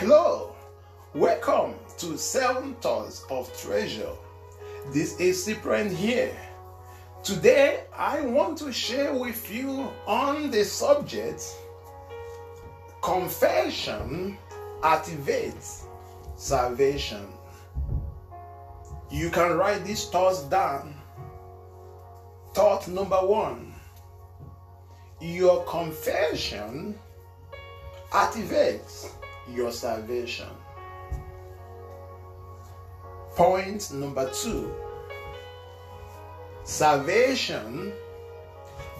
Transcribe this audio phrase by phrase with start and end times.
[0.00, 0.56] Hello,
[1.12, 4.14] welcome to Seven Tons of Treasure.
[4.94, 6.34] This is Cyprian here.
[7.22, 11.44] Today, I want to share with you on the subject
[13.02, 14.38] Confession
[14.80, 15.84] activates
[16.34, 17.26] salvation.
[19.10, 20.94] You can write these thoughts down.
[22.54, 23.74] Thought number one
[25.20, 26.98] Your confession
[28.12, 29.10] activates
[29.48, 30.48] your salvation.
[33.36, 34.72] Point number two
[36.64, 37.92] salvation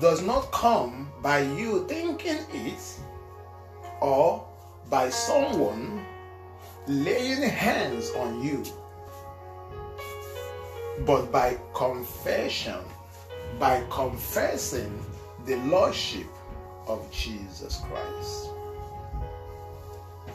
[0.00, 3.00] does not come by you thinking it
[4.00, 4.46] or
[4.88, 6.04] by someone
[6.86, 8.62] laying hands on you,
[11.04, 12.78] but by confession,
[13.58, 15.04] by confessing
[15.44, 16.28] the Lordship
[16.86, 18.50] of Jesus Christ.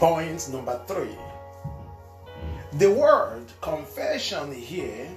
[0.04, 1.16] Point number three.
[2.73, 5.08] The word confession here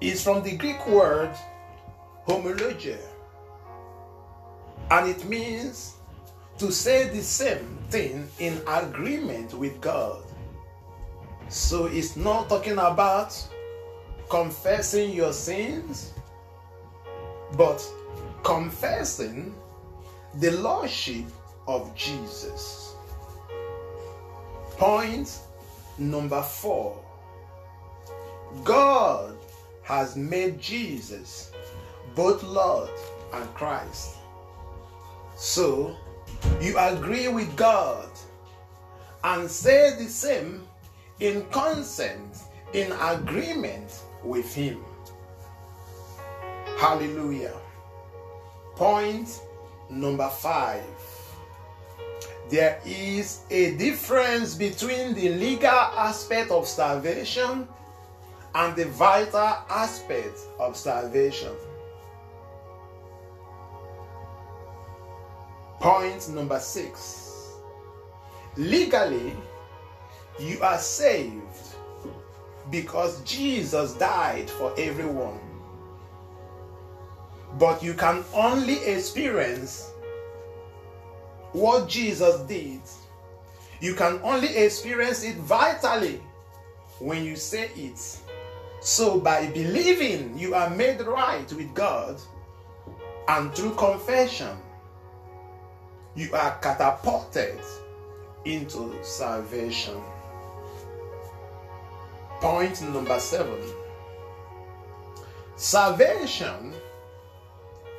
[0.00, 1.30] is from the Greek word
[2.26, 2.98] homologia,
[4.90, 5.94] and it means
[6.58, 10.24] to say the same thing in agreement with God.
[11.48, 13.40] So it's not talking about
[14.30, 16.12] confessing your sins,
[17.56, 17.80] but
[18.42, 19.54] confessing
[20.40, 21.26] the Lordship
[21.68, 22.93] of Jesus.
[24.76, 25.38] Point
[25.98, 26.98] number four
[28.62, 29.36] God
[29.82, 31.52] has made Jesus
[32.14, 32.90] both Lord
[33.32, 34.16] and Christ.
[35.36, 35.96] So
[36.60, 38.08] you agree with God
[39.22, 40.66] and say the same
[41.20, 42.38] in consent,
[42.72, 44.84] in agreement with Him.
[46.78, 47.54] Hallelujah.
[48.76, 49.40] Point
[49.88, 50.84] number five.
[52.50, 57.66] There is a difference between the legal aspect of salvation
[58.54, 61.52] and the vital aspect of salvation.
[65.80, 67.50] Point number six.
[68.56, 69.34] Legally,
[70.38, 71.74] you are saved
[72.70, 75.40] because Jesus died for everyone.
[77.58, 79.90] But you can only experience
[81.54, 82.80] what Jesus did.
[83.80, 86.20] You can only experience it vitally
[86.98, 88.18] when you say it.
[88.80, 92.20] So, by believing, you are made right with God,
[93.28, 94.56] and through confession,
[96.16, 97.58] you are catapulted
[98.44, 100.00] into salvation.
[102.40, 103.62] Point number seven
[105.56, 106.74] salvation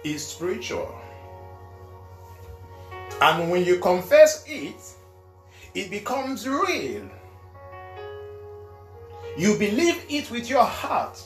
[0.03, 0.93] is spiritual.
[3.21, 4.75] And when you confess it,
[5.73, 7.09] it becomes real.
[9.37, 11.21] You believe it with your heart,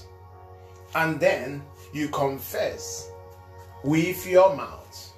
[0.96, 1.64] and then
[1.94, 3.12] you confess
[3.84, 5.14] with your mouth.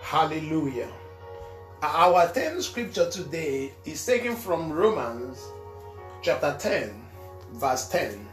[0.00, 0.90] Hallelujah.
[1.82, 5.46] Our 10th scripture today is taken from Romans
[6.22, 6.92] chapter 10,
[7.52, 8.26] verse 10.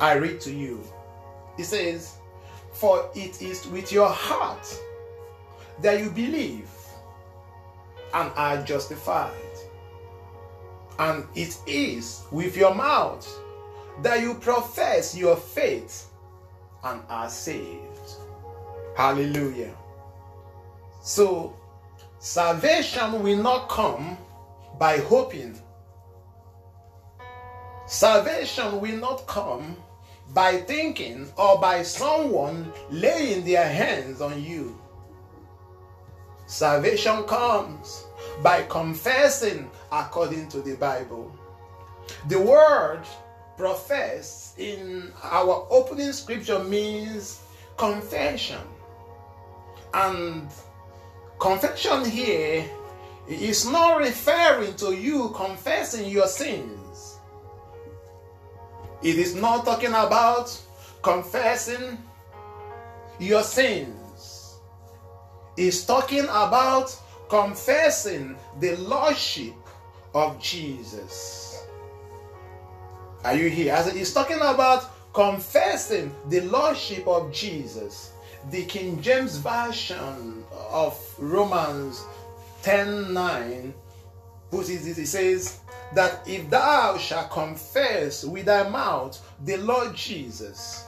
[0.00, 0.82] I read to you.
[1.56, 2.17] It says,
[2.78, 4.66] For it is with your heart
[5.82, 6.70] that you believe
[8.14, 9.32] and are justified,
[10.98, 13.28] and it is with your mouth
[14.02, 16.06] that you profess your faith
[16.84, 18.12] and are saved.
[18.96, 19.74] Hallelujah.
[21.02, 21.56] So,
[22.20, 24.16] salvation will not come
[24.78, 25.60] by hoping.
[27.86, 29.76] Salvation will not come
[30.34, 34.78] by thinking or by someone laying their hands on you.
[36.46, 38.04] Salvation comes
[38.42, 41.32] by confessing according to the Bible.
[42.28, 43.02] The word
[43.56, 47.40] profess in our opening scripture means
[47.76, 48.60] confession.
[49.92, 50.48] And
[51.38, 52.64] confession here
[53.28, 57.07] is not referring to you confessing your sins.
[59.02, 60.56] It is not talking about
[61.02, 61.98] confessing
[63.18, 64.56] your sins.
[65.56, 66.96] It's talking about
[67.28, 69.54] confessing the Lordship
[70.14, 71.64] of Jesus.
[73.24, 73.74] Are you here?
[73.74, 78.12] As it's talking about confessing the Lordship of Jesus.
[78.50, 82.04] The King James Version of Romans
[82.62, 83.74] 10 9
[84.52, 85.60] it, it says
[85.94, 90.84] that if thou shalt confess with thy mouth the Lord Jesus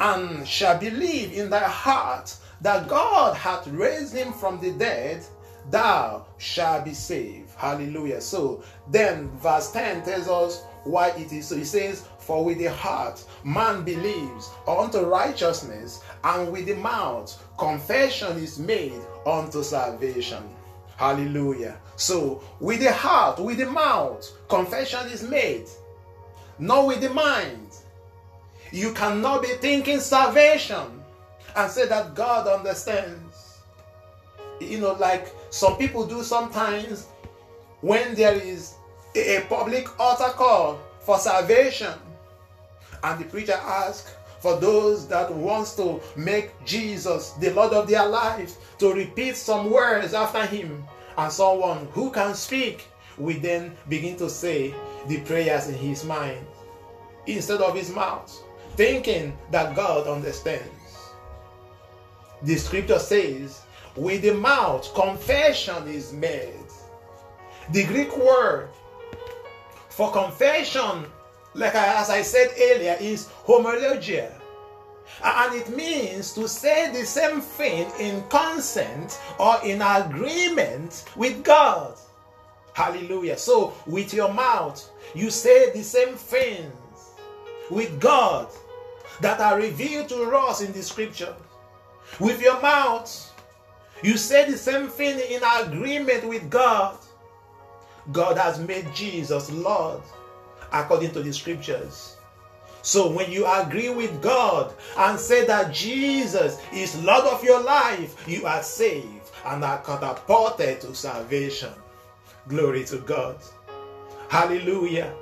[0.00, 5.24] and shall believe in thy heart that God hath raised him from the dead,
[5.70, 7.50] thou shalt be saved.
[7.56, 8.20] Hallelujah.
[8.20, 11.56] So then, verse 10 tells us why it is so.
[11.56, 18.38] He says, For with the heart man believes unto righteousness, and with the mouth confession
[18.38, 20.42] is made unto salvation.
[20.98, 21.78] Hallelujah.
[21.94, 25.68] So, with the heart, with the mouth, confession is made,
[26.58, 27.70] not with the mind.
[28.72, 31.04] You cannot be thinking salvation
[31.54, 33.60] and say that God understands.
[34.60, 37.06] You know, like some people do sometimes
[37.80, 38.74] when there is
[39.14, 41.94] a, public altar call for salvation
[43.04, 48.06] and the preacher asks for those that wants to make Jesus the Lord of their
[48.06, 50.84] lives to repeat some words after him.
[51.16, 52.86] And someone who can speak
[53.16, 54.72] will then begin to say
[55.08, 56.46] the prayers in his mind
[57.26, 58.44] instead of his mouth
[58.78, 61.10] thinking that God understands.
[62.42, 63.62] The scripture says
[63.96, 66.54] with the mouth confession is made.
[67.72, 68.68] The Greek word
[69.88, 71.06] for confession,
[71.58, 74.32] like I, as I said earlier, is homologia.
[75.24, 81.98] And it means to say the same thing in consent or in agreement with God.
[82.74, 83.36] Hallelujah.
[83.36, 86.72] So, with your mouth, you say the same things
[87.70, 88.48] with God
[89.20, 91.34] that are revealed to us in the scripture.
[92.20, 93.32] With your mouth,
[94.02, 96.96] you say the same thing in agreement with God.
[98.12, 100.00] God has made Jesus Lord
[100.72, 102.16] according to the scriptures.
[102.82, 108.24] So when you agree with God and say that Jesus is Lord of your life,
[108.26, 111.72] you are saved and are catapulted to salvation.
[112.48, 113.36] Glory to God.
[114.28, 115.12] Hallelujah.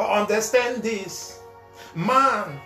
[0.00, 1.40] Understand this.
[1.94, 2.60] Man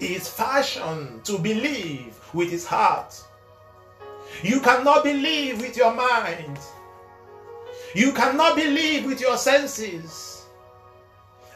[0.00, 3.14] is fashioned to believe with his heart.
[4.42, 6.58] You cannot believe with your mind.
[7.94, 10.31] You cannot believe with your senses.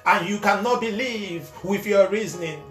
[0.07, 2.63] And you cannot believe with your reasoning.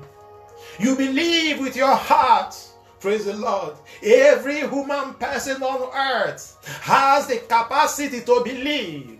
[0.79, 2.55] You believe with your heart.
[2.99, 3.75] Praise the Lord.
[4.01, 9.19] Every human person on earth has the capacity to believe.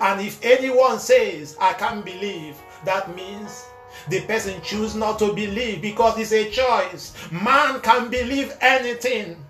[0.00, 3.64] And if anyone says, I can't believe, that means
[4.08, 7.14] the person choose not to believe because it's a choice.
[7.30, 9.43] Man can believe anything.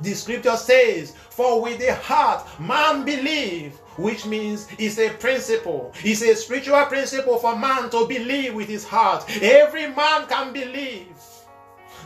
[0.00, 5.92] The scripture says, For with the heart man believe, which means it's a principle.
[6.02, 9.24] It's a spiritual principle for man to believe with his heart.
[9.42, 11.06] Every man can believe,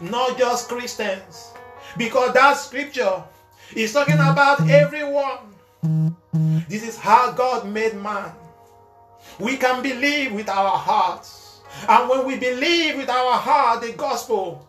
[0.01, 1.53] not just Christians.
[1.97, 3.23] Because that scripture
[3.75, 5.39] is talking about everyone.
[6.69, 8.33] This is how God made man.
[9.39, 11.61] We can believe with our hearts.
[11.89, 14.67] And when we believe with our heart the gospel,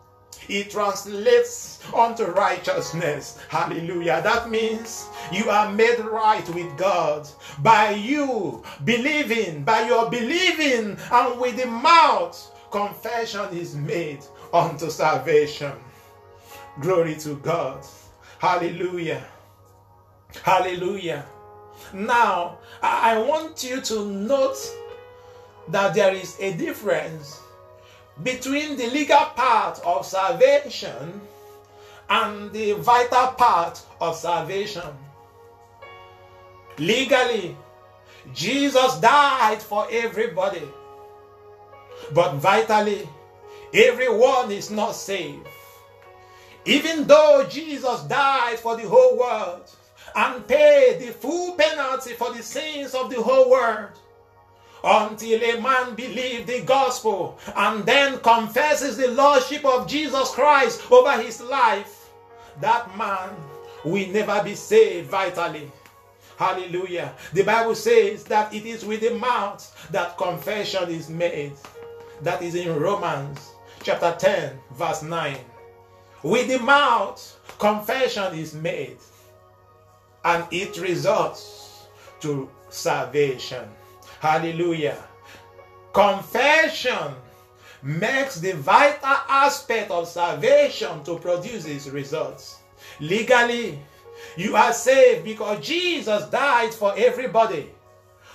[0.49, 3.39] it translates unto righteousness.
[3.49, 4.21] Hallelujah.
[4.23, 7.27] That means you are made right with God
[7.59, 14.19] by you believing, by your believing, and with the mouth, confession is made
[14.53, 15.73] unto salvation.
[16.81, 17.85] Glory to God.
[18.39, 19.23] Hallelujah.
[20.43, 21.25] Hallelujah.
[21.93, 24.57] Now, I want you to note
[25.69, 27.41] that there is a difference
[28.23, 31.21] between the legal part of salvation
[32.09, 34.83] and the vital part of salvation.
[36.77, 37.55] Legally,
[38.33, 40.63] Jesus died for everybody.
[42.13, 43.07] But vitally,
[43.74, 45.47] everyone is not saved.
[46.65, 49.69] Even though Jesus died for the whole world
[50.15, 53.91] and paid the full penalty for the sins of the whole world,
[54.84, 61.22] until a man believes the gospel and then confesses the lordship of Jesus Christ over
[61.22, 62.10] his life,
[62.62, 63.29] that man
[63.84, 65.72] will never be saved vitally.
[66.38, 67.13] Hallelujah.
[67.34, 71.53] The Bible says that it is with the mouth that confession is made.
[72.22, 73.51] That is in Romans
[73.84, 75.38] chapter 10, verse 9.
[76.24, 78.98] With the mouth, confession is made,
[80.25, 81.88] and it results
[82.19, 83.67] to salvation.
[84.19, 85.03] Hallelujah.
[85.93, 87.15] Confession
[87.83, 92.59] makes the vital aspect of salvation to produce its results.
[93.00, 93.79] Legally,
[94.36, 97.69] you are saved because Jesus died for everybody.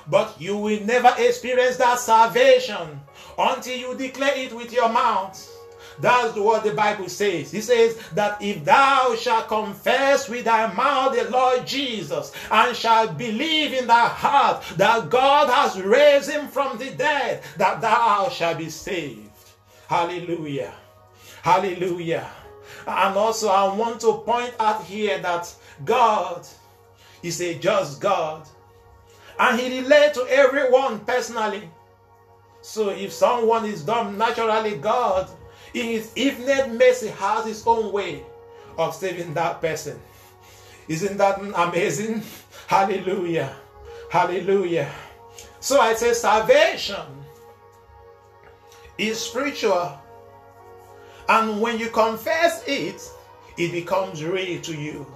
[0.08, 3.00] But you will never experience that salvation
[3.38, 5.48] until you declare it with your mouth
[6.02, 7.52] that's what the Bible says.
[7.52, 13.16] He says that if thou shalt confess with thy mouth the Lord Jesus and shalt
[13.16, 18.58] believe in thy heart that God has raised him from the dead, that thou shalt
[18.58, 19.30] be saved.
[19.86, 20.74] Hallelujah.
[21.42, 22.28] Hallelujah.
[22.86, 25.54] And also, I want to point out here that
[25.84, 26.44] God
[27.22, 28.48] is a just God.
[29.38, 31.70] And He relates to everyone personally.
[32.60, 35.30] So if someone is dumb, naturally God,
[35.74, 38.24] in His infinite mercy, has His own way
[38.78, 40.00] of saving that person.
[40.88, 42.22] Isn't that amazing?
[42.66, 43.54] Hallelujah.
[44.10, 44.90] Hallelujah.
[45.60, 47.06] So I say salvation
[48.98, 49.98] is spiritual.
[51.28, 53.00] And when you confess it,
[53.56, 55.06] it becomes real to you.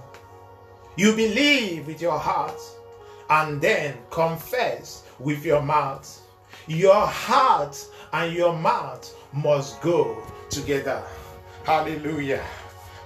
[0.95, 2.59] You believe with your heart
[3.29, 6.21] and then confess with your mouth.
[6.67, 10.23] Your heart and your mouth must go
[10.59, 11.03] together.
[11.63, 12.43] Hallelujah.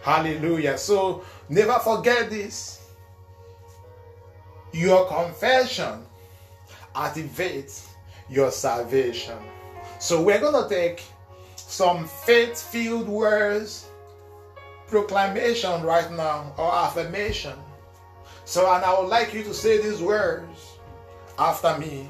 [0.01, 0.77] Hallelujah.
[0.77, 2.89] So never forget this.
[4.73, 6.05] Your confession
[6.95, 7.87] activates
[8.29, 9.37] your salvation.
[9.99, 11.03] So we're going to take
[11.55, 13.87] some faith filled words,
[14.87, 17.53] proclamation right now, or affirmation.
[18.45, 20.77] So, and I would like you to say these words
[21.37, 22.09] after me.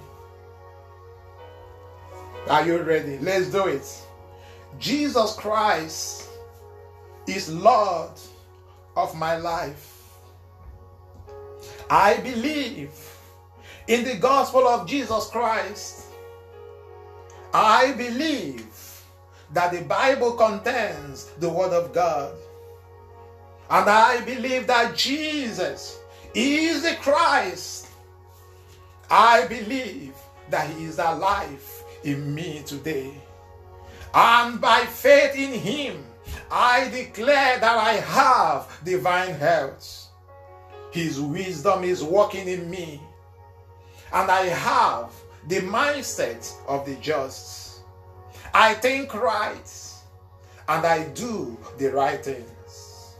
[2.50, 3.18] Are you ready?
[3.20, 3.88] Let's do it.
[4.80, 6.30] Jesus Christ
[7.28, 8.12] is Lord
[8.96, 10.02] of my life.
[11.90, 12.92] I believe
[13.88, 16.06] in the gospel of Jesus Christ.
[17.54, 18.66] I believe
[19.54, 22.34] that the Bible contains the Word of God.
[23.70, 26.00] And I believe that Jesus
[26.34, 27.88] is the Christ.
[29.10, 30.14] I believe
[30.50, 33.21] that He is alive in me today.
[34.14, 36.04] And by faith in Him,
[36.52, 40.08] I declare that I have divine health.
[40.92, 43.02] His wisdom is working in me.
[44.14, 45.12] And I have
[45.48, 47.82] the mindset of the just.
[48.54, 49.92] I think right
[50.68, 53.16] and I do the right things.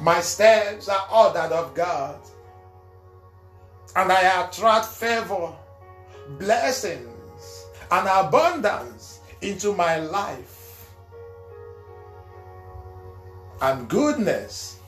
[0.00, 2.20] My steps are ordered of God
[3.96, 5.52] and I attract favor,
[6.38, 10.90] blessings, and abundance into my life.
[13.60, 14.78] And goodness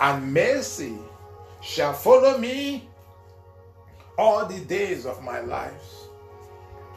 [0.00, 0.96] and mercy
[1.60, 2.88] shall follow me
[4.16, 5.92] all the days of my life.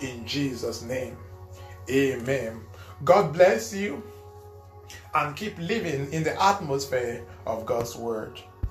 [0.02, 1.18] In Jesus' name,
[1.90, 2.62] amen.
[3.04, 4.04] God bless you
[5.14, 8.40] and keep living in the atmosphere of God's Word.